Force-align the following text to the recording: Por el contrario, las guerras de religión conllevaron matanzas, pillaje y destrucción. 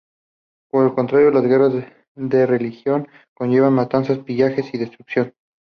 Por 0.71 0.87
el 0.87 0.95
contrario, 0.95 1.29
las 1.29 1.43
guerras 1.43 1.73
de 2.15 2.45
religión 2.47 3.07
conllevaron 3.35 3.75
matanzas, 3.75 4.17
pillaje 4.17 4.63
y 4.73 4.79
destrucción. 4.79 5.35